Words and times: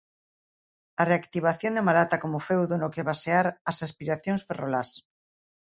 A 1.01 1.03
reactivación 1.11 1.73
da 1.73 1.87
Malata 1.89 2.21
como 2.23 2.43
feudo 2.49 2.75
no 2.77 2.91
que 2.93 3.07
basear 3.09 3.45
as 3.69 3.77
aspiracións 3.87 4.41
ferrolás. 4.47 4.89